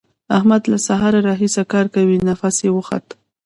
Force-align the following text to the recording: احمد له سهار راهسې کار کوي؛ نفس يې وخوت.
احمد 0.37 0.61
له 0.71 0.77
سهار 0.87 1.13
راهسې 1.27 1.63
کار 1.73 1.85
کوي؛ 1.95 2.17
نفس 2.29 2.55
يې 2.65 2.69
وخوت. 2.73 3.07